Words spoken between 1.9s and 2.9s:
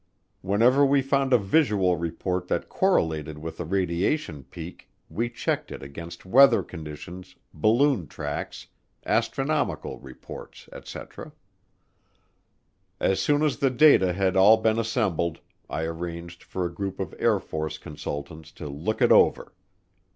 report that